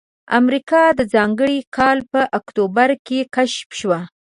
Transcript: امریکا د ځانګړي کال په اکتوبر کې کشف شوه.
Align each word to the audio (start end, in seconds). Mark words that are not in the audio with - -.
امریکا 0.39 0.83
د 0.99 1.01
ځانګړي 1.13 1.59
کال 1.77 1.97
په 2.11 2.21
اکتوبر 2.39 2.89
کې 3.05 3.19
کشف 3.35 3.69
شوه. 3.79 3.99